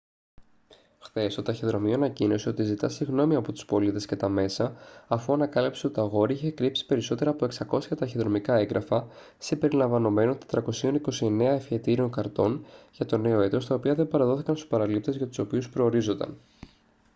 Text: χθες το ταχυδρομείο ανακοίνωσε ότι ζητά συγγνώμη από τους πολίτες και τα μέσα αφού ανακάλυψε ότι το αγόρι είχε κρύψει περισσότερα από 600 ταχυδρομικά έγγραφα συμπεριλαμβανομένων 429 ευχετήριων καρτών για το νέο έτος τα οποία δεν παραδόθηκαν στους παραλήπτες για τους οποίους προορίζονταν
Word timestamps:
χθες 0.99 1.35
το 1.35 1.41
ταχυδρομείο 1.41 1.93
ανακοίνωσε 1.93 2.49
ότι 2.49 2.63
ζητά 2.63 2.89
συγγνώμη 2.89 3.35
από 3.35 3.51
τους 3.51 3.65
πολίτες 3.65 4.05
και 4.05 4.15
τα 4.15 4.29
μέσα 4.29 4.75
αφού 5.07 5.33
ανακάλυψε 5.33 5.87
ότι 5.87 5.95
το 5.95 6.01
αγόρι 6.01 6.33
είχε 6.33 6.51
κρύψει 6.51 6.85
περισσότερα 6.85 7.29
από 7.31 7.47
600 7.69 7.87
ταχυδρομικά 7.97 8.55
έγγραφα 8.55 9.07
συμπεριλαμβανομένων 9.37 10.37
429 10.81 11.39
ευχετήριων 11.39 12.11
καρτών 12.11 12.65
για 12.91 13.05
το 13.05 13.17
νέο 13.17 13.39
έτος 13.41 13.67
τα 13.67 13.75
οποία 13.75 13.95
δεν 13.95 14.07
παραδόθηκαν 14.07 14.55
στους 14.55 14.69
παραλήπτες 14.69 15.15
για 15.15 15.27
τους 15.27 15.39
οποίους 15.39 15.69
προορίζονταν 15.69 16.37